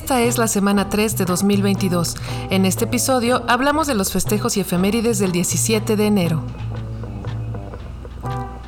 Esta 0.00 0.22
es 0.22 0.38
la 0.38 0.46
semana 0.46 0.88
3 0.88 1.18
de 1.18 1.24
2022. 1.24 2.14
En 2.50 2.66
este 2.66 2.84
episodio 2.84 3.42
hablamos 3.48 3.88
de 3.88 3.96
los 3.96 4.12
festejos 4.12 4.56
y 4.56 4.60
efemérides 4.60 5.18
del 5.18 5.32
17 5.32 5.96
de 5.96 6.06
enero. 6.06 6.44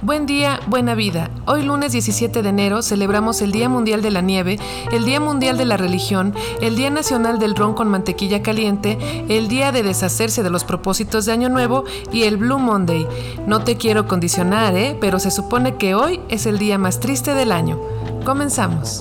Buen 0.03 0.27
día, 0.27 0.59
buena 0.67 0.97
vida. 0.97 1.31
Hoy 1.47 1.63
lunes 1.63 1.93
17 1.93 2.43
de 2.43 2.49
enero 2.49 2.83
celebramos 2.83 3.43
el 3.43 3.53
Día 3.53 3.69
Mundial 3.69 4.03
de 4.03 4.11
la 4.11 4.23
Nieve, 4.23 4.59
el 4.91 5.05
Día 5.05 5.21
Mundial 5.21 5.57
de 5.57 5.67
la 5.67 5.77
Religión, 5.77 6.35
el 6.61 6.75
Día 6.75 6.91
Nacional 6.91 7.39
del 7.39 7.55
Ron 7.55 7.75
con 7.75 7.89
mantequilla 7.89 8.43
caliente, 8.43 8.99
el 9.29 9.47
Día 9.47 9.71
de 9.71 9.85
deshacerse 9.85 10.43
de 10.43 10.51
los 10.51 10.65
propósitos 10.65 11.27
de 11.27 11.33
Año 11.33 11.49
Nuevo 11.49 11.85
y 12.13 12.25
el 12.25 12.39
Blue 12.39 12.59
Monday. 12.59 13.07
No 13.47 13.63
te 13.63 13.77
quiero 13.77 14.09
condicionar, 14.09 14.75
¿eh? 14.75 14.99
Pero 15.01 15.21
se 15.21 15.31
supone 15.31 15.77
que 15.77 15.95
hoy 15.95 16.21
es 16.29 16.47
el 16.47 16.59
día 16.59 16.77
más 16.77 16.99
triste 16.99 17.35
del 17.35 17.53
año. 17.53 17.81
Comenzamos. 18.25 19.01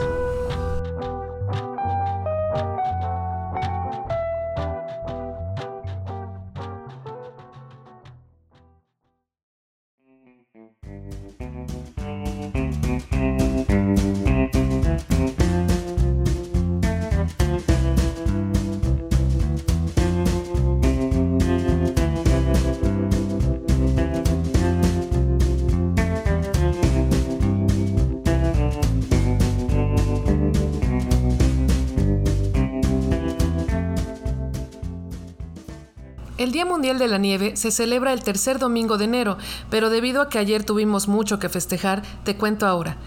El 36.50 36.54
Día 36.54 36.66
Mundial 36.66 36.98
de 36.98 37.08
la 37.08 37.20
Nieve 37.20 37.56
se 37.58 37.70
celebra 37.70 38.12
el 38.12 38.24
tercer 38.24 38.58
domingo 38.58 38.98
de 38.98 39.06
enero, 39.06 39.38
pero 39.70 39.92
debido 39.92 40.20
a 40.20 40.30
que 40.30 40.40
ayer 40.40 40.64
tuvimos 40.64 41.08
mucho 41.08 41.38
que 41.38 41.48
festejar, 41.48 42.02
te 42.24 42.38
cuento 42.38 42.66
ahora 42.66 42.98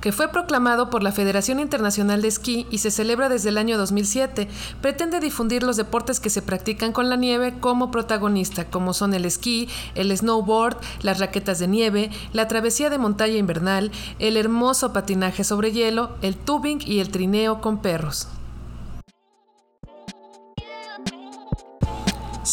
que 0.00 0.12
fue 0.12 0.28
proclamado 0.28 0.88
por 0.88 1.02
la 1.02 1.12
Federación 1.12 1.60
Internacional 1.60 2.22
de 2.22 2.28
Esquí 2.28 2.66
y 2.70 2.78
se 2.78 2.90
celebra 2.90 3.28
desde 3.28 3.50
el 3.50 3.58
año 3.58 3.76
2007, 3.76 4.48
pretende 4.80 5.20
difundir 5.20 5.62
los 5.62 5.76
deportes 5.76 6.20
que 6.20 6.30
se 6.30 6.40
practican 6.40 6.92
con 6.92 7.10
la 7.10 7.16
nieve 7.16 7.58
como 7.60 7.90
protagonista, 7.90 8.70
como 8.70 8.94
son 8.94 9.12
el 9.12 9.26
esquí, 9.26 9.68
el 9.94 10.16
snowboard, 10.16 10.78
las 11.02 11.18
raquetas 11.18 11.58
de 11.58 11.68
nieve, 11.68 12.10
la 12.32 12.48
travesía 12.48 12.88
de 12.88 12.98
montaña 12.98 13.36
invernal, 13.36 13.90
el 14.20 14.38
hermoso 14.38 14.92
patinaje 14.92 15.44
sobre 15.44 15.72
hielo, 15.72 16.16
el 16.22 16.36
tubing 16.36 16.78
y 16.86 17.00
el 17.00 17.10
trineo 17.10 17.60
con 17.60 17.82
perros. 17.82 18.28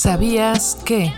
¿Sabías 0.04 0.78
que? 0.84 1.14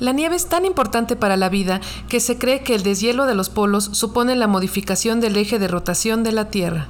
La 0.00 0.12
nieve 0.12 0.36
es 0.36 0.50
tan 0.50 0.66
importante 0.66 1.16
para 1.16 1.38
la 1.38 1.48
vida 1.48 1.80
que 2.10 2.20
se 2.20 2.36
cree 2.36 2.62
que 2.62 2.74
el 2.74 2.82
deshielo 2.82 3.24
de 3.24 3.34
los 3.34 3.48
polos 3.48 3.84
supone 3.92 4.36
la 4.36 4.48
modificación 4.48 5.18
del 5.18 5.34
eje 5.38 5.58
de 5.58 5.66
rotación 5.66 6.24
de 6.24 6.32
la 6.32 6.50
Tierra. 6.50 6.88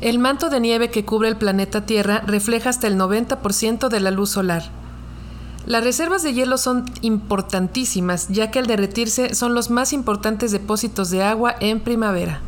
El 0.00 0.20
manto 0.20 0.50
de 0.50 0.60
nieve 0.60 0.88
que 0.92 1.04
cubre 1.04 1.30
el 1.30 1.36
planeta 1.36 1.84
Tierra 1.84 2.22
refleja 2.24 2.70
hasta 2.70 2.86
el 2.86 2.96
90% 2.96 3.88
de 3.88 3.98
la 3.98 4.12
luz 4.12 4.30
solar. 4.30 4.70
Las 5.66 5.82
reservas 5.82 6.22
de 6.22 6.32
hielo 6.32 6.58
son 6.58 6.84
importantísimas, 7.00 8.28
ya 8.28 8.52
que 8.52 8.60
al 8.60 8.68
derretirse 8.68 9.34
son 9.34 9.52
los 9.52 9.68
más 9.68 9.92
importantes 9.92 10.52
depósitos 10.52 11.10
de 11.10 11.24
agua 11.24 11.56
en 11.58 11.80
primavera. 11.80 12.40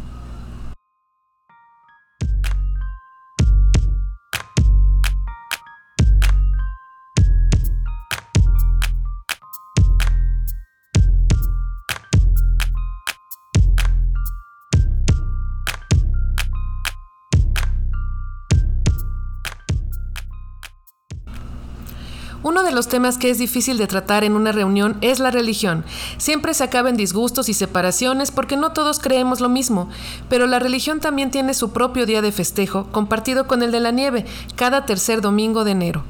Los 22.81 22.89
temas 22.89 23.19
que 23.19 23.29
es 23.29 23.37
difícil 23.37 23.77
de 23.77 23.87
tratar 23.87 24.25
en 24.25 24.35
una 24.35 24.53
reunión 24.53 24.97
es 25.03 25.19
la 25.19 25.31
religión. 25.31 25.85
Siempre 26.17 26.55
se 26.55 26.65
acaba 26.65 26.89
en 26.89 26.97
disgustos 26.97 27.51
y 27.51 27.53
separaciones 27.53 28.31
porque 28.31 28.57
no 28.57 28.73
todos 28.73 29.01
creemos 29.01 29.43
lo 29.43 29.51
mismo, 29.51 29.91
pero 30.31 30.47
la 30.47 30.59
religión 30.61 30.99
también 30.99 31.31
tiene 31.31 31.53
su 31.53 31.73
propio 31.73 32.07
día 32.07 32.23
de 32.23 32.33
festejo, 32.33 32.87
compartido 32.91 33.47
con 33.47 33.63
el 33.63 33.71
de 33.71 33.81
la 33.81 33.91
nieve, 33.91 34.25
cada 34.57 34.87
tercer 34.87 35.21
domingo 35.21 35.65
de 35.65 35.73
enero. 35.73 36.05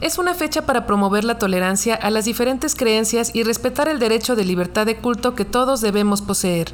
Es 0.00 0.16
una 0.16 0.34
fecha 0.34 0.66
para 0.66 0.86
promover 0.86 1.24
la 1.24 1.40
tolerancia 1.40 1.96
a 1.96 2.10
las 2.10 2.26
diferentes 2.26 2.76
creencias 2.76 3.34
y 3.34 3.42
respetar 3.42 3.88
el 3.88 3.98
derecho 3.98 4.36
de 4.36 4.44
libertad 4.44 4.86
de 4.86 4.98
culto 4.98 5.34
que 5.34 5.44
todos 5.44 5.80
debemos 5.80 6.22
poseer. 6.22 6.72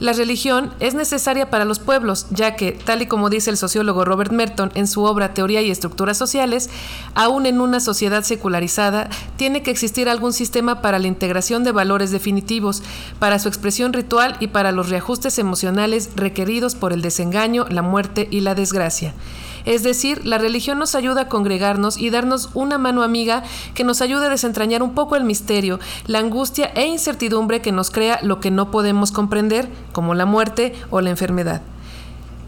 La 0.00 0.12
religión 0.12 0.72
es 0.78 0.94
necesaria 0.94 1.50
para 1.50 1.64
los 1.64 1.80
pueblos, 1.80 2.26
ya 2.30 2.54
que, 2.54 2.72
tal 2.72 3.02
y 3.02 3.06
como 3.06 3.30
dice 3.30 3.50
el 3.50 3.56
sociólogo 3.56 4.04
Robert 4.04 4.30
Merton 4.30 4.70
en 4.74 4.86
su 4.86 5.02
obra 5.02 5.34
Teoría 5.34 5.60
y 5.60 5.72
Estructuras 5.72 6.16
Sociales, 6.16 6.70
aún 7.14 7.46
en 7.46 7.60
una 7.60 7.80
sociedad 7.80 8.22
secularizada, 8.22 9.10
tiene 9.36 9.62
que 9.62 9.72
existir 9.72 10.08
algún 10.08 10.32
sistema 10.32 10.82
para 10.82 11.00
la 11.00 11.08
integración 11.08 11.64
de 11.64 11.72
valores 11.72 12.12
definitivos, 12.12 12.82
para 13.18 13.40
su 13.40 13.48
expresión 13.48 13.92
ritual 13.92 14.36
y 14.38 14.48
para 14.48 14.70
los 14.70 14.88
reajustes 14.88 15.38
emocionales 15.40 16.10
requeridos 16.14 16.76
por 16.76 16.92
el 16.92 17.02
desengaño, 17.02 17.66
la 17.68 17.82
muerte 17.82 18.28
y 18.30 18.40
la 18.40 18.54
desgracia. 18.54 19.14
Es 19.64 19.82
decir, 19.82 20.26
la 20.26 20.38
religión 20.38 20.78
nos 20.78 20.94
ayuda 20.94 21.22
a 21.22 21.28
congregarnos 21.28 21.98
y 21.98 22.10
darnos 22.10 22.50
una 22.54 22.78
mano 22.78 23.02
amiga 23.02 23.42
que 23.74 23.84
nos 23.84 24.00
ayude 24.00 24.26
a 24.26 24.30
desentrañar 24.30 24.82
un 24.82 24.94
poco 24.94 25.16
el 25.16 25.24
misterio, 25.24 25.78
la 26.06 26.18
angustia 26.18 26.66
e 26.74 26.86
incertidumbre 26.86 27.60
que 27.60 27.72
nos 27.72 27.90
crea 27.90 28.20
lo 28.22 28.40
que 28.40 28.50
no 28.50 28.70
podemos 28.70 29.12
comprender, 29.12 29.68
como 29.92 30.14
la 30.14 30.26
muerte 30.26 30.74
o 30.90 31.00
la 31.00 31.10
enfermedad. 31.10 31.62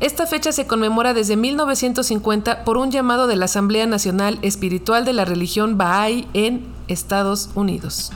Esta 0.00 0.26
fecha 0.26 0.50
se 0.50 0.66
conmemora 0.66 1.12
desde 1.12 1.36
1950 1.36 2.64
por 2.64 2.78
un 2.78 2.90
llamado 2.90 3.26
de 3.26 3.36
la 3.36 3.44
Asamblea 3.44 3.86
Nacional 3.86 4.38
Espiritual 4.40 5.04
de 5.04 5.12
la 5.12 5.26
Religión 5.26 5.76
Bahá'í 5.76 6.26
en 6.32 6.66
Estados 6.88 7.50
Unidos. 7.54 8.10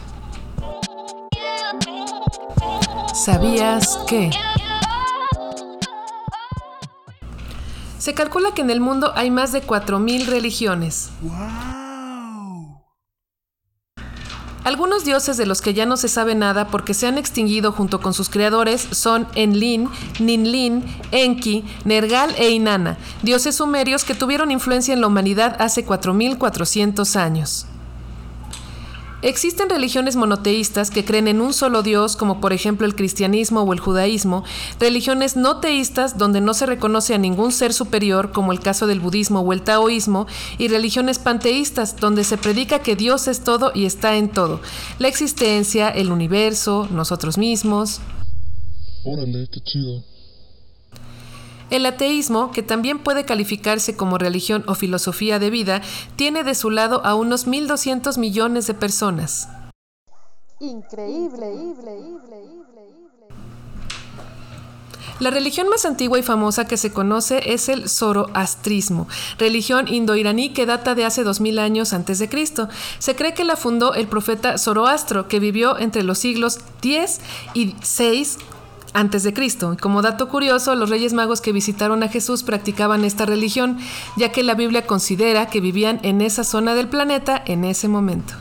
¿Sabías 3.13 3.99
que? 4.09 4.31
Se 8.05 8.13
calcula 8.13 8.53
que 8.53 8.61
en 8.61 8.69
el 8.69 8.83
mundo 8.83 9.13
hay 9.15 9.31
más 9.31 9.51
de 9.51 9.63
4.000 9.63 10.27
religiones. 10.27 11.09
Algunos 14.63 15.07
dioses 15.07 15.39
de 15.39 15.47
los 15.47 15.63
que 15.63 15.73
ya 15.73 15.87
no 15.87 15.97
se 15.97 16.09
sabe 16.09 16.35
nada 16.35 16.69
porque 16.69 16.93
se 16.93 17.07
han 17.07 17.17
extinguido 17.17 17.73
junto 17.73 18.03
con 18.03 18.13
sus 18.13 18.29
creadores 18.29 18.87
son 18.91 19.27
Enlil, 19.37 19.89
Ninlin, 20.21 20.85
Enki, 21.13 21.65
Nergal 21.87 22.35
e 22.37 22.51
Inanna, 22.51 22.99
dioses 23.23 23.55
sumerios 23.55 24.05
que 24.05 24.15
tuvieron 24.15 24.51
influencia 24.51 24.93
en 24.93 25.01
la 25.01 25.07
humanidad 25.07 25.57
hace 25.59 25.87
4.400 25.87 27.17
años. 27.17 27.67
Existen 29.25 29.71
religiones 29.71 30.17
monoteístas 30.17 30.91
que 30.91 31.03
creen 31.03 31.29
en 31.29 31.41
un 31.41 31.55
solo 31.55 31.83
Dios, 31.83 32.15
como 32.15 32.43
por 32.43 32.53
ejemplo 32.53 32.87
el 32.87 32.95
cristianismo 32.95 33.63
o 33.63 33.73
el 33.73 33.81
judaísmo, 33.81 34.45
religiones 34.79 35.35
no 35.35 35.61
teístas 35.61 36.19
donde 36.19 36.43
no 36.43 36.53
se 36.53 36.67
reconoce 36.67 37.15
a 37.15 37.19
ningún 37.19 37.51
ser 37.51 37.73
superior, 37.73 38.33
como 38.33 38.53
el 38.53 38.61
caso 38.61 38.87
del 38.87 39.01
budismo 39.01 39.41
o 39.41 39.55
el 39.55 39.63
taoísmo, 39.63 40.27
y 40.59 40.69
religiones 40.69 41.19
panteístas 41.19 41.97
donde 41.97 42.23
se 42.23 42.37
predica 42.37 42.81
que 42.81 42.97
Dios 42.97 43.27
es 43.27 43.43
todo 43.43 43.73
y 43.75 43.87
está 43.87 44.19
en 44.19 44.29
todo, 44.29 44.61
la 44.99 45.09
existencia, 45.09 45.89
el 45.89 46.13
universo, 46.13 46.87
nosotros 46.91 47.39
mismos. 47.39 48.03
Órale, 49.05 49.49
qué 49.51 49.61
chido. 49.63 50.05
El 51.71 51.87
ateísmo, 51.87 52.53
que 52.53 52.63
también 52.63 52.99
puede 52.99 53.25
calificarse 53.25 53.97
como 53.97 54.19
religión 54.19 54.65
o 54.67 54.75
filosofía 54.75 55.39
de 55.39 55.51
vida, 55.51 55.83
tiene 56.17 56.45
de 56.45 56.55
su 56.55 56.71
lado 56.71 57.05
a 57.05 57.15
unos 57.15 57.47
1.200 57.47 58.19
millones 58.19 58.67
de 58.67 58.75
personas. 58.75 59.49
Increíble. 60.61 61.45
La 65.21 65.31
religión 65.31 65.69
más 65.69 65.85
antigua 65.85 66.19
y 66.19 66.23
famosa 66.23 66.67
que 66.67 66.77
se 66.77 66.93
conoce 66.93 67.53
es 67.53 67.69
el 67.69 67.89
zoroastrismo, 67.89 69.07
religión 69.39 69.87
indoiraní 69.87 70.53
que 70.53 70.67
data 70.67 70.97
de 70.97 71.05
hace 71.05 71.23
2000 71.23 71.61
años 71.61 71.93
antes 71.93 72.19
de 72.19 72.29
Cristo. 72.29 72.69
Se 72.99 73.15
cree 73.15 73.33
que 73.33 73.45
la 73.45 73.55
fundó 73.55 73.95
el 73.95 74.09
profeta 74.09 74.59
Zoroastro, 74.59 75.29
que 75.29 75.39
vivió 75.39 75.79
entre 75.79 76.03
los 76.03 76.19
siglos 76.19 76.59
10 76.83 77.21
y 77.55 77.77
6 77.81 78.39
antes 78.95 79.23
de 79.25 79.35
Cristo. 79.35 79.77
Como 79.81 80.01
dato 80.01 80.29
curioso, 80.29 80.75
los 80.75 80.89
reyes 80.89 81.13
magos 81.13 81.41
que 81.41 81.53
visitaron 81.53 82.03
a 82.03 82.09
Jesús 82.09 82.43
practicaban 82.43 83.05
esta 83.05 83.27
religión, 83.27 83.77
ya 84.17 84.33
que 84.33 84.43
la 84.43 84.55
Biblia 84.55 84.87
considera 84.87 85.47
que 85.47 85.61
vivían 85.61 86.01
en 86.03 86.23
esa 86.23 86.45
zona 86.45 86.75
del 86.75 86.89
planeta 86.89 87.43
en 87.45 87.65
ese 87.65 87.89
momento. 87.89 88.35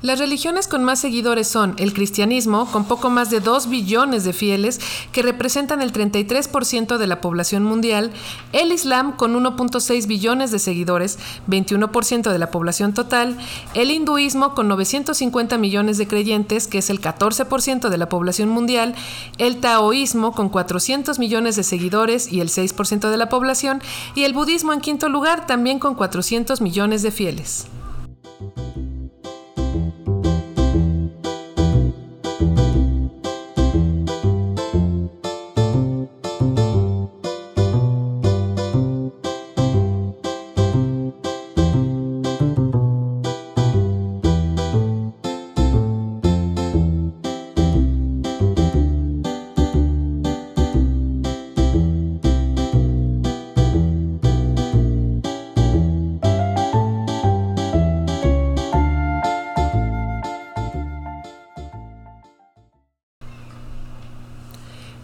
Las 0.00 0.20
religiones 0.20 0.68
con 0.68 0.84
más 0.84 1.00
seguidores 1.00 1.48
son 1.48 1.74
el 1.76 1.92
cristianismo, 1.92 2.70
con 2.70 2.84
poco 2.84 3.10
más 3.10 3.30
de 3.30 3.40
2 3.40 3.68
billones 3.68 4.22
de 4.22 4.32
fieles, 4.32 4.80
que 5.10 5.22
representan 5.22 5.82
el 5.82 5.92
33% 5.92 6.98
de 6.98 7.06
la 7.08 7.20
población 7.20 7.64
mundial, 7.64 8.12
el 8.52 8.70
islam 8.70 9.16
con 9.16 9.34
1.6 9.34 10.06
billones 10.06 10.52
de 10.52 10.60
seguidores, 10.60 11.18
21% 11.48 12.30
de 12.30 12.38
la 12.38 12.52
población 12.52 12.94
total, 12.94 13.36
el 13.74 13.90
hinduismo 13.90 14.54
con 14.54 14.68
950 14.68 15.58
millones 15.58 15.98
de 15.98 16.06
creyentes, 16.06 16.68
que 16.68 16.78
es 16.78 16.90
el 16.90 17.00
14% 17.00 17.88
de 17.88 17.98
la 17.98 18.08
población 18.08 18.50
mundial, 18.50 18.94
el 19.38 19.56
taoísmo 19.56 20.30
con 20.30 20.48
400 20.48 21.18
millones 21.18 21.56
de 21.56 21.64
seguidores 21.64 22.30
y 22.30 22.40
el 22.40 22.50
6% 22.50 23.10
de 23.10 23.16
la 23.16 23.28
población, 23.28 23.82
y 24.14 24.22
el 24.22 24.32
budismo 24.32 24.72
en 24.72 24.80
quinto 24.80 25.08
lugar 25.08 25.48
también 25.48 25.80
con 25.80 25.96
400 25.96 26.60
millones 26.60 27.02
de 27.02 27.10
fieles. 27.10 27.66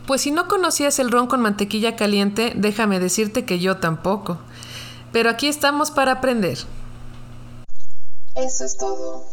Pues 0.07 0.21
si 0.21 0.31
no 0.31 0.49
conocías 0.49 0.99
el 0.99 1.11
ron 1.11 1.27
con 1.27 1.41
mantequilla 1.41 1.97
caliente, 1.97 2.53
déjame 2.57 3.01
decirte 3.01 3.45
que 3.45 3.59
yo 3.59 3.79
tampoco. 3.79 4.39
Pero 5.13 5.31
aquí 5.31 5.49
estamos 5.49 5.91
para 5.91 6.13
aprender. 6.13 6.59
Eso 8.37 8.65
es 8.65 8.77
todo. 8.77 9.25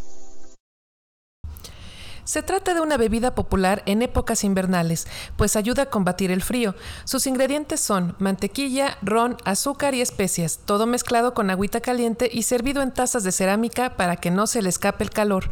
Se 2.23 2.43
trata 2.43 2.73
de 2.73 2.79
una 2.79 2.95
bebida 2.95 3.35
popular 3.35 3.83
en 3.85 4.01
épocas 4.01 4.45
invernales, 4.45 5.07
pues 5.35 5.57
ayuda 5.57 5.83
a 5.83 5.85
combatir 5.87 6.31
el 6.31 6.41
frío. 6.41 6.75
Sus 7.03 7.27
ingredientes 7.27 7.81
son 7.81 8.15
mantequilla, 8.19 8.97
ron, 9.01 9.35
azúcar 9.43 9.95
y 9.95 10.01
especias, 10.01 10.59
todo 10.63 10.85
mezclado 10.85 11.33
con 11.33 11.49
agüita 11.49 11.81
caliente 11.81 12.29
y 12.31 12.43
servido 12.43 12.83
en 12.83 12.93
tazas 12.93 13.23
de 13.23 13.33
cerámica 13.33 13.97
para 13.97 14.15
que 14.15 14.31
no 14.31 14.47
se 14.47 14.61
le 14.61 14.69
escape 14.69 15.03
el 15.03 15.09
calor. 15.09 15.49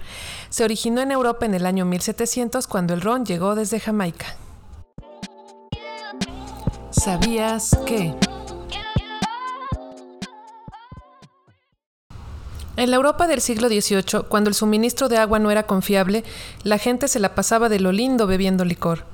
Se 0.49 0.63
originó 0.63 1.01
en 1.01 1.11
Europa 1.11 1.45
en 1.45 1.55
el 1.55 1.65
año 1.65 1.83
1700 1.83 2.67
cuando 2.67 2.93
el 2.93 3.01
ron 3.01 3.25
llegó 3.25 3.55
desde 3.55 3.81
Jamaica. 3.81 4.37
¿Sabías 6.99 7.79
que? 7.85 8.13
En 12.75 12.89
la 12.89 12.97
Europa 12.97 13.25
del 13.25 13.39
siglo 13.39 13.69
XVIII, 13.69 14.23
cuando 14.27 14.49
el 14.49 14.53
suministro 14.53 15.07
de 15.07 15.17
agua 15.17 15.39
no 15.39 15.49
era 15.49 15.63
confiable, 15.63 16.25
la 16.63 16.77
gente 16.77 17.07
se 17.07 17.19
la 17.19 17.35
pasaba 17.35 17.69
de 17.69 17.79
lo 17.79 17.93
lindo 17.93 18.27
bebiendo 18.27 18.65
licor. 18.65 19.05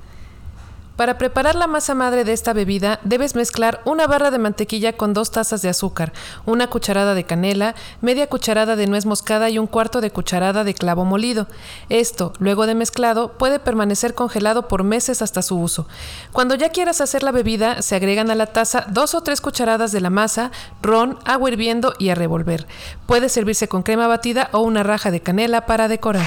Para 0.96 1.18
preparar 1.18 1.56
la 1.56 1.66
masa 1.66 1.94
madre 1.94 2.24
de 2.24 2.32
esta 2.32 2.54
bebida, 2.54 3.00
debes 3.04 3.34
mezclar 3.34 3.82
una 3.84 4.06
barra 4.06 4.30
de 4.30 4.38
mantequilla 4.38 4.94
con 4.94 5.12
dos 5.12 5.30
tazas 5.30 5.60
de 5.60 5.68
azúcar, 5.68 6.14
una 6.46 6.68
cucharada 6.68 7.14
de 7.14 7.24
canela, 7.24 7.74
media 8.00 8.28
cucharada 8.28 8.76
de 8.76 8.86
nuez 8.86 9.04
moscada 9.04 9.50
y 9.50 9.58
un 9.58 9.66
cuarto 9.66 10.00
de 10.00 10.10
cucharada 10.10 10.64
de 10.64 10.72
clavo 10.72 11.04
molido. 11.04 11.48
Esto, 11.90 12.32
luego 12.38 12.66
de 12.66 12.74
mezclado, 12.74 13.32
puede 13.32 13.58
permanecer 13.58 14.14
congelado 14.14 14.68
por 14.68 14.84
meses 14.84 15.20
hasta 15.20 15.42
su 15.42 15.58
uso. 15.58 15.86
Cuando 16.32 16.54
ya 16.54 16.70
quieras 16.70 17.02
hacer 17.02 17.22
la 17.22 17.30
bebida, 17.30 17.82
se 17.82 17.94
agregan 17.94 18.30
a 18.30 18.34
la 18.34 18.46
taza 18.46 18.86
dos 18.88 19.14
o 19.14 19.20
tres 19.20 19.42
cucharadas 19.42 19.92
de 19.92 20.00
la 20.00 20.08
masa, 20.08 20.50
ron, 20.80 21.18
agua 21.26 21.50
hirviendo 21.50 21.92
y 21.98 22.08
a 22.08 22.14
revolver. 22.14 22.66
Puede 23.04 23.28
servirse 23.28 23.68
con 23.68 23.82
crema 23.82 24.06
batida 24.06 24.48
o 24.52 24.60
una 24.60 24.82
raja 24.82 25.10
de 25.10 25.20
canela 25.20 25.66
para 25.66 25.88
decorar. 25.88 26.26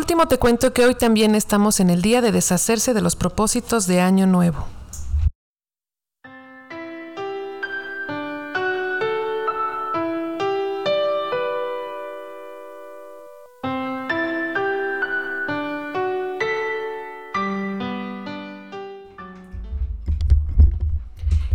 Último 0.00 0.26
te 0.26 0.38
cuento 0.38 0.72
que 0.72 0.86
hoy 0.86 0.94
también 0.94 1.34
estamos 1.34 1.78
en 1.78 1.90
el 1.90 2.00
día 2.00 2.22
de 2.22 2.32
deshacerse 2.32 2.94
de 2.94 3.02
los 3.02 3.16
propósitos 3.16 3.86
de 3.86 4.00
Año 4.00 4.26
Nuevo. 4.26 4.66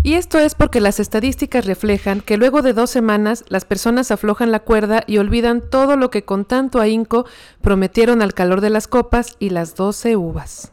Y 0.06 0.14
esto 0.14 0.38
es 0.38 0.54
porque 0.54 0.82
las 0.82 1.00
estadísticas 1.00 1.66
reflejan 1.66 2.22
que 2.22 2.38
luego 2.38 2.62
de 2.62 2.74
dos 2.74 2.92
semanas 2.92 3.44
las 3.48 3.66
personas 3.66 4.12
aflojan 4.12 4.52
la 4.52 4.60
cuerda 4.60 5.04
y 5.08 5.18
olvidan 5.18 5.68
todo 5.68 5.98
lo 5.98 6.12
que 6.12 6.24
con 6.24 6.46
tanto 6.46 6.80
ahínco 6.80 7.26
prometieron 7.62 8.22
al 8.22 8.36
calor 8.36 8.62
de 8.62 8.70
las 8.70 8.88
copas 8.88 9.36
y 9.40 9.50
las 9.50 9.74
doce 9.74 10.16
uvas. 10.16 10.72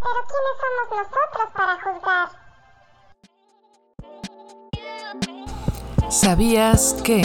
Pero 0.00 0.18
¿quiénes 0.26 0.56
somos 0.58 0.88
nosotros 0.98 1.48
para 1.54 1.78
juzgar? 1.84 2.28
¿Sabías 6.10 6.94
que... 7.04 7.22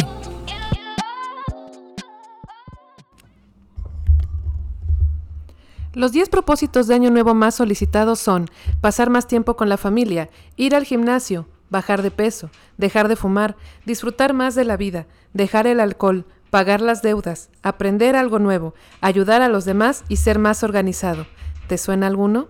Los 6.00 6.13
10 6.13 6.29
propósitos 6.29 6.88
de 6.88 6.96
Año 6.96 7.12
Nuevo 7.12 7.34
más 7.34 7.56
solicitados 7.56 8.20
son 8.20 8.46
pasar 8.79 9.10
más 9.10 9.27
tiempo 9.27 9.58
con 9.58 9.68
la 9.68 9.75
familia, 9.75 10.29
ir 10.56 10.74
al 10.74 10.86
gimnasio, 10.86 11.46
bajar 11.70 12.03
de 12.03 12.10
peso, 12.10 12.50
dejar 12.77 13.10
de 13.10 13.18
fumar, 13.18 13.58
disfrutar 13.86 14.34
más 14.34 14.56
de 14.56 14.63
la 14.63 14.77
vida, 14.77 15.08
dejar 15.34 15.68
el 15.68 15.82
alcohol, 15.82 16.25
pagar 16.51 16.79
las 16.79 17.01
deudas, 17.01 17.50
aprender 17.63 18.15
algo 18.15 18.39
nuevo, 18.39 18.75
ayudar 19.01 19.41
a 19.41 19.50
los 19.50 19.65
demás 19.65 20.06
y 20.08 20.15
ser 20.15 20.39
más 20.39 20.63
organizado. 20.63 21.27
¿Te 21.68 21.77
suena 21.77 22.08
alguno? 22.08 22.48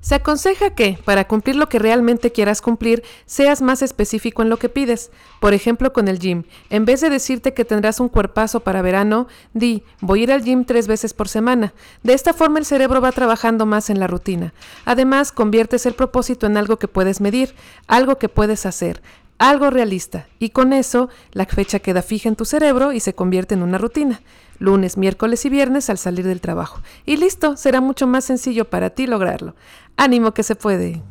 Se 0.00 0.14
aconseja 0.14 0.70
que, 0.70 0.98
para 1.04 1.26
cumplir 1.26 1.56
lo 1.56 1.68
que 1.68 1.80
realmente 1.80 2.30
quieras 2.30 2.62
cumplir, 2.62 3.02
seas 3.26 3.60
más 3.60 3.82
específico 3.82 4.42
en 4.42 4.48
lo 4.48 4.56
que 4.56 4.68
pides. 4.68 5.10
Por 5.40 5.54
ejemplo, 5.54 5.92
con 5.92 6.06
el 6.06 6.20
gym. 6.20 6.44
En 6.70 6.84
vez 6.84 7.00
de 7.00 7.10
decirte 7.10 7.52
que 7.52 7.64
tendrás 7.64 7.98
un 7.98 8.08
cuerpazo 8.08 8.60
para 8.60 8.80
verano, 8.80 9.26
di, 9.54 9.82
voy 10.00 10.20
a 10.20 10.22
ir 10.22 10.32
al 10.32 10.44
gym 10.44 10.64
tres 10.64 10.86
veces 10.86 11.14
por 11.14 11.28
semana. 11.28 11.74
De 12.04 12.14
esta 12.14 12.32
forma 12.32 12.60
el 12.60 12.64
cerebro 12.64 13.00
va 13.00 13.10
trabajando 13.10 13.66
más 13.66 13.90
en 13.90 13.98
la 13.98 14.06
rutina. 14.06 14.54
Además, 14.84 15.32
conviertes 15.32 15.84
el 15.84 15.94
propósito 15.94 16.46
en 16.46 16.56
algo 16.56 16.78
que 16.78 16.88
puedes 16.88 17.20
medir, 17.20 17.54
algo 17.88 18.18
que 18.18 18.28
puedes 18.28 18.66
hacer, 18.66 19.02
algo 19.38 19.68
realista. 19.68 20.28
Y 20.38 20.50
con 20.50 20.72
eso, 20.72 21.08
la 21.32 21.46
fecha 21.46 21.80
queda 21.80 22.02
fija 22.02 22.28
en 22.28 22.36
tu 22.36 22.44
cerebro 22.44 22.92
y 22.92 23.00
se 23.00 23.14
convierte 23.14 23.54
en 23.54 23.62
una 23.62 23.78
rutina 23.78 24.20
lunes, 24.58 24.96
miércoles 24.96 25.44
y 25.44 25.48
viernes 25.48 25.90
al 25.90 25.98
salir 25.98 26.26
del 26.26 26.40
trabajo. 26.40 26.80
Y 27.06 27.16
listo, 27.16 27.56
será 27.56 27.80
mucho 27.80 28.06
más 28.06 28.24
sencillo 28.24 28.64
para 28.64 28.90
ti 28.90 29.06
lograrlo. 29.06 29.54
Ánimo 29.96 30.32
que 30.32 30.42
se 30.42 30.56
puede. 30.56 31.02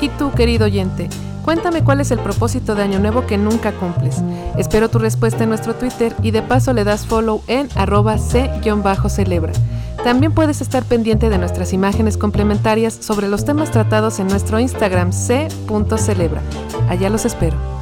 Y 0.00 0.10
tú, 0.18 0.32
querido 0.32 0.66
oyente, 0.66 1.08
cuéntame 1.46 1.82
cuál 1.82 1.98
es 1.98 2.10
el 2.10 2.18
propósito 2.18 2.74
de 2.74 2.82
Año 2.82 2.98
Nuevo 2.98 3.26
que 3.26 3.38
nunca 3.38 3.72
cumples. 3.72 4.22
Espero 4.58 4.90
tu 4.90 4.98
respuesta 4.98 5.44
en 5.44 5.48
nuestro 5.48 5.74
Twitter 5.76 6.14
y 6.22 6.30
de 6.30 6.42
paso 6.42 6.74
le 6.74 6.84
das 6.84 7.06
follow 7.06 7.42
en 7.46 7.68
arroba 7.74 8.18
c-celebra. 8.18 9.52
También 10.04 10.32
puedes 10.32 10.60
estar 10.60 10.84
pendiente 10.84 11.30
de 11.30 11.38
nuestras 11.38 11.72
imágenes 11.72 12.18
complementarias 12.18 12.92
sobre 12.92 13.26
los 13.26 13.46
temas 13.46 13.70
tratados 13.70 14.20
en 14.20 14.26
nuestro 14.26 14.60
Instagram 14.60 15.12
c.celebra. 15.12 16.42
Allá 16.90 17.08
los 17.08 17.24
espero. 17.24 17.73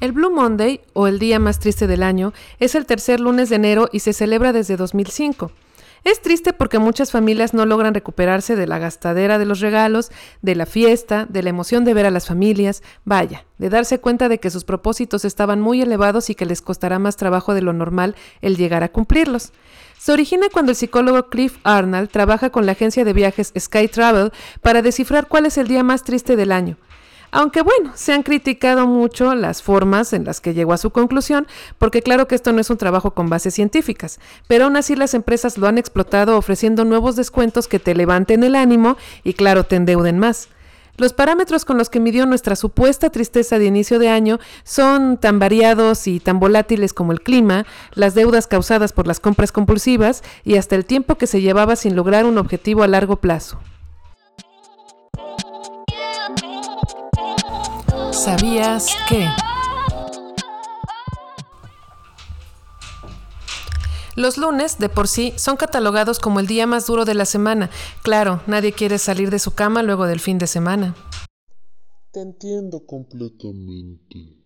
El 0.00 0.12
Blue 0.12 0.30
Monday, 0.30 0.80
o 0.92 1.08
el 1.08 1.18
día 1.18 1.40
más 1.40 1.58
triste 1.58 1.88
del 1.88 2.04
año, 2.04 2.32
es 2.60 2.76
el 2.76 2.86
tercer 2.86 3.18
lunes 3.18 3.48
de 3.48 3.56
enero 3.56 3.88
y 3.92 3.98
se 3.98 4.12
celebra 4.12 4.52
desde 4.52 4.76
2005. 4.76 5.50
Es 6.04 6.22
triste 6.22 6.52
porque 6.52 6.78
muchas 6.78 7.10
familias 7.10 7.52
no 7.52 7.66
logran 7.66 7.94
recuperarse 7.94 8.54
de 8.54 8.68
la 8.68 8.78
gastadera 8.78 9.40
de 9.40 9.44
los 9.44 9.58
regalos, 9.58 10.12
de 10.40 10.54
la 10.54 10.66
fiesta, 10.66 11.26
de 11.28 11.42
la 11.42 11.50
emoción 11.50 11.84
de 11.84 11.94
ver 11.94 12.06
a 12.06 12.12
las 12.12 12.28
familias, 12.28 12.84
vaya, 13.04 13.44
de 13.58 13.70
darse 13.70 13.98
cuenta 13.98 14.28
de 14.28 14.38
que 14.38 14.50
sus 14.50 14.62
propósitos 14.62 15.24
estaban 15.24 15.60
muy 15.60 15.82
elevados 15.82 16.30
y 16.30 16.36
que 16.36 16.46
les 16.46 16.62
costará 16.62 17.00
más 17.00 17.16
trabajo 17.16 17.52
de 17.52 17.62
lo 17.62 17.72
normal 17.72 18.14
el 18.40 18.56
llegar 18.56 18.84
a 18.84 18.92
cumplirlos. 18.92 19.52
Se 19.98 20.12
origina 20.12 20.46
cuando 20.52 20.70
el 20.70 20.76
psicólogo 20.76 21.28
Cliff 21.28 21.58
Arnold 21.64 22.08
trabaja 22.10 22.50
con 22.50 22.66
la 22.66 22.72
agencia 22.72 23.04
de 23.04 23.12
viajes 23.12 23.52
Sky 23.58 23.88
Travel 23.88 24.30
para 24.62 24.80
descifrar 24.80 25.26
cuál 25.26 25.46
es 25.46 25.58
el 25.58 25.66
día 25.66 25.82
más 25.82 26.04
triste 26.04 26.36
del 26.36 26.52
año. 26.52 26.76
Aunque 27.30 27.60
bueno, 27.60 27.92
se 27.94 28.14
han 28.14 28.22
criticado 28.22 28.86
mucho 28.86 29.34
las 29.34 29.62
formas 29.62 30.14
en 30.14 30.24
las 30.24 30.40
que 30.40 30.54
llegó 30.54 30.72
a 30.72 30.78
su 30.78 30.90
conclusión, 30.90 31.46
porque 31.78 32.00
claro 32.00 32.26
que 32.26 32.34
esto 32.34 32.52
no 32.52 32.60
es 32.60 32.70
un 32.70 32.78
trabajo 32.78 33.10
con 33.10 33.28
bases 33.28 33.54
científicas, 33.54 34.18
pero 34.46 34.64
aún 34.64 34.76
así 34.76 34.96
las 34.96 35.12
empresas 35.12 35.58
lo 35.58 35.66
han 35.66 35.76
explotado 35.76 36.38
ofreciendo 36.38 36.86
nuevos 36.86 37.16
descuentos 37.16 37.68
que 37.68 37.78
te 37.78 37.94
levanten 37.94 38.44
el 38.44 38.54
ánimo 38.54 38.96
y 39.24 39.34
claro, 39.34 39.64
te 39.64 39.76
endeuden 39.76 40.18
más. 40.18 40.48
Los 40.96 41.12
parámetros 41.12 41.64
con 41.64 41.78
los 41.78 41.90
que 41.90 42.00
midió 42.00 42.26
nuestra 42.26 42.56
supuesta 42.56 43.10
tristeza 43.10 43.58
de 43.58 43.66
inicio 43.66 44.00
de 44.00 44.08
año 44.08 44.40
son 44.64 45.16
tan 45.16 45.38
variados 45.38 46.08
y 46.08 46.18
tan 46.18 46.40
volátiles 46.40 46.92
como 46.92 47.12
el 47.12 47.20
clima, 47.20 47.66
las 47.92 48.14
deudas 48.14 48.48
causadas 48.48 48.92
por 48.92 49.06
las 49.06 49.20
compras 49.20 49.52
compulsivas 49.52 50.24
y 50.44 50.56
hasta 50.56 50.74
el 50.74 50.84
tiempo 50.84 51.14
que 51.14 51.28
se 51.28 51.40
llevaba 51.40 51.76
sin 51.76 51.94
lograr 51.94 52.24
un 52.24 52.36
objetivo 52.36 52.82
a 52.82 52.88
largo 52.88 53.16
plazo. 53.16 53.60
¿Sabías 58.18 58.96
que? 59.08 59.28
Los 64.16 64.38
lunes, 64.38 64.78
de 64.80 64.88
por 64.88 65.06
sí, 65.06 65.32
son 65.36 65.56
catalogados 65.56 66.18
como 66.18 66.40
el 66.40 66.48
día 66.48 66.66
más 66.66 66.88
duro 66.88 67.04
de 67.04 67.14
la 67.14 67.24
semana. 67.24 67.70
Claro, 68.02 68.42
nadie 68.48 68.72
quiere 68.72 68.98
salir 68.98 69.30
de 69.30 69.38
su 69.38 69.52
cama 69.52 69.84
luego 69.84 70.08
del 70.08 70.18
fin 70.18 70.38
de 70.38 70.48
semana. 70.48 70.96
Te 72.10 72.20
entiendo 72.20 72.84
completamente. 72.84 74.37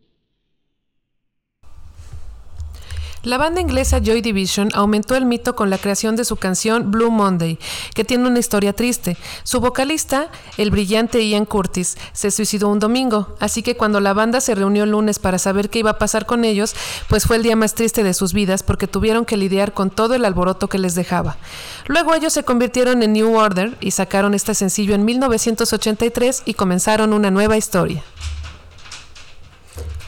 La 3.24 3.38
banda 3.38 3.60
inglesa 3.60 4.00
Joy 4.00 4.20
Division 4.20 4.70
aumentó 4.74 5.14
el 5.14 5.26
mito 5.26 5.54
con 5.54 5.70
la 5.70 5.78
creación 5.78 6.16
de 6.16 6.24
su 6.24 6.34
canción 6.34 6.90
Blue 6.90 7.12
Monday, 7.12 7.56
que 7.94 8.02
tiene 8.02 8.26
una 8.26 8.40
historia 8.40 8.72
triste. 8.72 9.16
Su 9.44 9.60
vocalista, 9.60 10.28
el 10.56 10.72
brillante 10.72 11.24
Ian 11.24 11.44
Curtis, 11.44 11.98
se 12.12 12.32
suicidó 12.32 12.68
un 12.68 12.80
domingo, 12.80 13.36
así 13.38 13.62
que 13.62 13.76
cuando 13.76 14.00
la 14.00 14.12
banda 14.12 14.40
se 14.40 14.56
reunió 14.56 14.82
el 14.82 14.90
lunes 14.90 15.20
para 15.20 15.38
saber 15.38 15.70
qué 15.70 15.78
iba 15.78 15.90
a 15.90 15.98
pasar 15.98 16.26
con 16.26 16.44
ellos, 16.44 16.74
pues 17.08 17.24
fue 17.24 17.36
el 17.36 17.44
día 17.44 17.54
más 17.54 17.76
triste 17.76 18.02
de 18.02 18.12
sus 18.12 18.32
vidas 18.32 18.64
porque 18.64 18.88
tuvieron 18.88 19.24
que 19.24 19.36
lidiar 19.36 19.72
con 19.72 19.90
todo 19.90 20.14
el 20.14 20.24
alboroto 20.24 20.68
que 20.68 20.78
les 20.78 20.96
dejaba. 20.96 21.36
Luego 21.86 22.16
ellos 22.16 22.32
se 22.32 22.42
convirtieron 22.42 23.04
en 23.04 23.12
New 23.12 23.36
Order 23.36 23.76
y 23.80 23.92
sacaron 23.92 24.34
este 24.34 24.56
sencillo 24.56 24.96
en 24.96 25.04
1983 25.04 26.42
y 26.44 26.54
comenzaron 26.54 27.12
una 27.12 27.30
nueva 27.30 27.56
historia. 27.56 28.02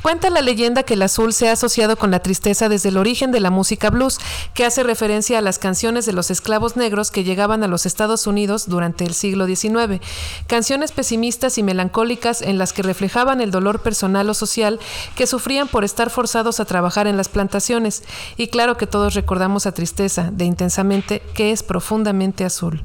Cuenta 0.05 0.29
la 0.29 0.43
leyenda 0.43 0.83
que 0.83 0.93
el 0.93 1.03
azul 1.03 1.33
se 1.33 1.49
ha 1.49 1.53
asociado 1.53 1.97
con 1.97 2.11
la 2.11 2.19
tristeza 2.19 2.69
desde 2.69 2.91
el 2.91 2.99
origen 2.99 3.33
de 3.33 3.41
la 3.41 3.49
música 3.49 3.89
blues, 3.89 4.19
que 4.53 4.67
hace 4.67 4.83
referencia 4.83 5.39
a 5.39 5.41
las 5.41 5.59
canciones 5.59 6.05
de 6.05 6.13
los 6.13 6.31
esclavos 6.31 6.77
negros 6.77 7.11
que 7.11 7.25
llegaban 7.25 7.65
a 7.65 7.69
los 7.69 7.87
Estados 7.87 8.27
Unidos 8.27 8.69
durante 8.69 9.07
el 9.07 9.15
siglo 9.15 9.47
XIX. 9.47 10.03
Canciones 10.47 10.93
pesimistas 10.93 11.57
y 11.57 11.63
melancólicas 11.63 12.43
en 12.43 12.59
las 12.59 12.75
que 12.75 12.83
reflejaban 12.83 13.41
el 13.41 13.51
dolor 13.51 13.81
personal 13.81 14.29
o 14.29 14.35
social 14.35 14.79
que 15.17 15.27
sufrían 15.27 15.69
por 15.69 15.85
estar 15.85 16.11
forzados 16.11 16.61
a 16.61 16.67
trabajar 16.67 17.07
en 17.07 17.17
las 17.17 17.31
plantaciones. 17.31 18.03
Y 18.37 18.49
claro 18.49 18.77
que 18.77 18.87
todos 18.87 19.15
recordamos 19.15 19.65
a 19.65 19.73
Tristeza, 19.73 20.29
de 20.31 20.45
Intensamente, 20.45 21.23
que 21.33 21.51
es 21.51 21.63
profundamente 21.63 22.45
azul. 22.45 22.85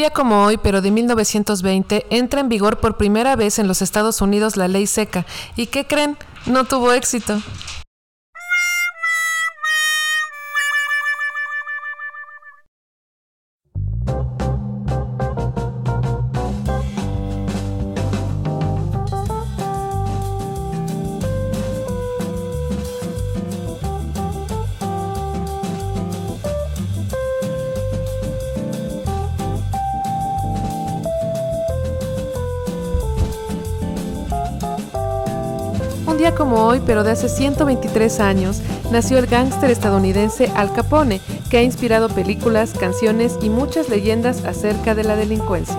Día 0.00 0.10
como 0.10 0.46
hoy, 0.46 0.56
pero 0.56 0.80
de 0.80 0.90
1920, 0.90 2.06
entra 2.08 2.40
en 2.40 2.48
vigor 2.48 2.78
por 2.78 2.96
primera 2.96 3.36
vez 3.36 3.58
en 3.58 3.68
los 3.68 3.82
Estados 3.82 4.22
Unidos 4.22 4.56
la 4.56 4.66
ley 4.66 4.86
seca. 4.86 5.26
¿Y 5.56 5.66
qué 5.66 5.86
creen? 5.86 6.16
No 6.46 6.64
tuvo 6.64 6.94
éxito. 6.94 7.42
Un 36.10 36.18
día 36.18 36.34
como 36.34 36.66
hoy, 36.66 36.82
pero 36.84 37.04
de 37.04 37.12
hace 37.12 37.28
123 37.28 38.18
años, 38.18 38.60
nació 38.90 39.18
el 39.18 39.28
gángster 39.28 39.70
estadounidense 39.70 40.50
Al 40.56 40.72
Capone, 40.72 41.20
que 41.48 41.58
ha 41.58 41.62
inspirado 41.62 42.08
películas, 42.08 42.72
canciones 42.72 43.38
y 43.40 43.48
muchas 43.48 43.88
leyendas 43.88 44.44
acerca 44.44 44.96
de 44.96 45.04
la 45.04 45.14
delincuencia. 45.14 45.78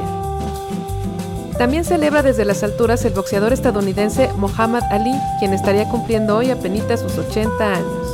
También 1.57 1.83
celebra 1.83 2.23
desde 2.23 2.45
las 2.45 2.63
alturas 2.63 3.03
el 3.03 3.13
boxeador 3.13 3.51
estadounidense 3.51 4.29
Muhammad 4.37 4.83
Ali, 4.89 5.13
quien 5.39 5.53
estaría 5.53 5.89
cumpliendo 5.89 6.37
hoy 6.37 6.49
apenas 6.49 7.01
sus 7.01 7.17
80 7.17 7.73
años. 7.73 8.07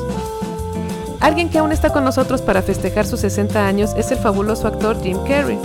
Alguien 1.20 1.50
que 1.50 1.60
aún 1.60 1.72
está 1.72 1.92
con 1.92 2.04
nosotros 2.04 2.42
para 2.42 2.64
festejar 2.64 3.06
sus 3.06 3.20
60 3.20 3.68
años 3.68 3.94
es 3.96 4.10
el 4.12 4.18
fabuloso 4.18 4.68
actor 4.68 5.00
Jim 5.04 5.20
Carrey. 5.28 5.60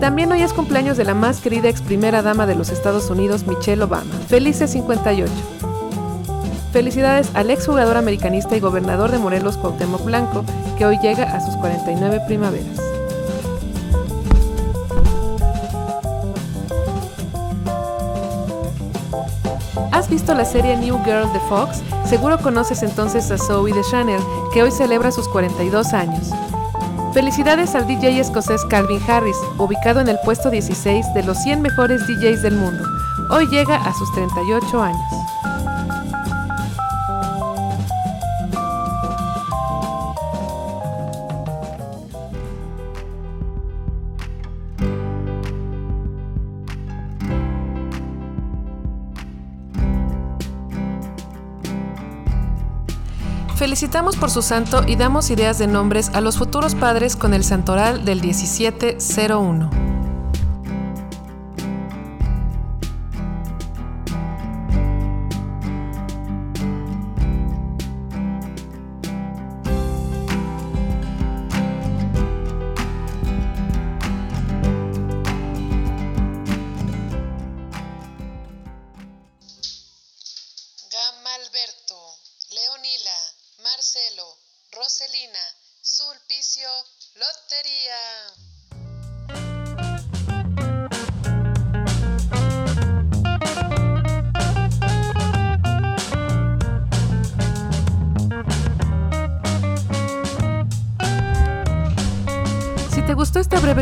También 0.00 0.30
hoy 0.30 0.42
es 0.42 0.52
cumpleaños 0.52 0.98
de 0.98 1.04
la 1.04 1.14
más 1.14 1.40
querida 1.40 1.68
ex 1.68 1.80
primera 1.80 2.20
dama 2.20 2.46
de 2.46 2.54
los 2.54 2.68
Estados 2.68 3.08
Unidos, 3.08 3.46
Michelle 3.46 3.82
Obama. 3.82 4.12
Felices 4.28 4.70
58. 4.72 5.32
Felicidades 6.70 7.30
al 7.32 7.50
ex 7.50 7.66
jugador 7.66 7.96
americanista 7.96 8.56
y 8.56 8.60
gobernador 8.60 9.10
de 9.10 9.18
Morelos, 9.18 9.56
Cuauhtémoc 9.56 10.04
Blanco, 10.04 10.44
que 10.76 10.84
hoy 10.84 10.98
llega 10.98 11.34
a 11.34 11.40
sus 11.40 11.56
49 11.56 12.20
primaveras. 12.26 12.78
¿Has 19.92 20.10
visto 20.10 20.34
la 20.34 20.44
serie 20.44 20.76
New 20.76 21.02
Girl 21.04 21.32
de 21.32 21.40
Fox? 21.48 21.82
Seguro 22.04 22.38
conoces 22.38 22.82
entonces 22.82 23.30
a 23.30 23.38
Zoe 23.38 23.72
de 23.72 23.82
Chanel, 23.90 24.20
que 24.52 24.62
hoy 24.62 24.70
celebra 24.70 25.10
sus 25.10 25.26
42 25.28 25.94
años. 25.94 26.30
Felicidades 27.16 27.74
al 27.74 27.86
DJ 27.86 28.20
escocés 28.20 28.62
Calvin 28.66 29.00
Harris, 29.08 29.38
ubicado 29.56 30.00
en 30.00 30.08
el 30.08 30.18
puesto 30.22 30.50
16 30.50 31.14
de 31.14 31.22
los 31.22 31.42
100 31.44 31.62
mejores 31.62 32.06
DJs 32.06 32.42
del 32.42 32.56
mundo. 32.56 32.84
Hoy 33.30 33.46
llega 33.46 33.76
a 33.76 33.94
sus 33.94 34.12
38 34.12 34.82
años. 34.82 35.00
Felicitamos 53.66 54.14
por 54.14 54.30
su 54.30 54.42
santo 54.42 54.84
y 54.86 54.94
damos 54.94 55.28
ideas 55.28 55.58
de 55.58 55.66
nombres 55.66 56.10
a 56.10 56.20
los 56.20 56.38
futuros 56.38 56.76
padres 56.76 57.16
con 57.16 57.34
el 57.34 57.42
santoral 57.42 58.04
del 58.04 58.20
1701. 58.20 59.85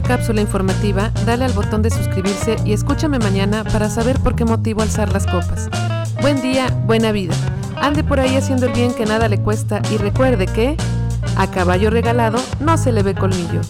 Cápsula 0.05 0.41
informativa, 0.41 1.11
dale 1.27 1.45
al 1.45 1.53
botón 1.53 1.83
de 1.83 1.91
suscribirse 1.91 2.57
y 2.65 2.73
escúchame 2.73 3.19
mañana 3.19 3.65
para 3.65 3.91
saber 3.91 4.21
por 4.21 4.37
qué 4.37 4.45
motivo 4.45 4.83
alzar 4.83 5.13
las 5.13 5.27
copas. 5.27 5.69
Buen 6.21 6.41
día, 6.41 6.69
buena 6.87 7.11
vida. 7.11 7.35
Ande 7.77 8.05
por 8.05 8.21
ahí 8.21 8.37
haciendo 8.37 8.67
el 8.67 8.73
bien 8.73 8.95
que 8.95 9.07
nada 9.07 9.29
le 9.29 9.39
cuesta 9.39 9.83
y 9.91 9.97
recuerde 9.97 10.47
que 10.47 10.77
a 11.37 11.51
caballo 11.51 11.91
regalado 11.91 12.39
no 12.61 12.79
se 12.79 12.93
le 12.93 13.03
ve 13.03 13.15
colmillo. 13.15 13.61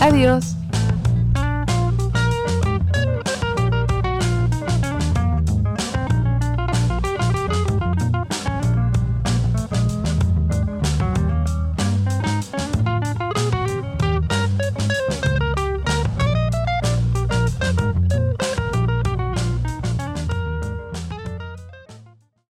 Adiós. 0.00 0.54